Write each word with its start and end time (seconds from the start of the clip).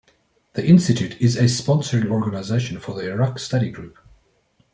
The 0.53 0.65
institute 0.65 1.15
is 1.21 1.35
a 1.37 1.43
sponsoring 1.43 2.07
organization 2.09 2.79
for 2.79 2.95
the 2.95 3.07
Iraq 3.11 3.37
Study 3.37 3.69
Group. 3.69 3.99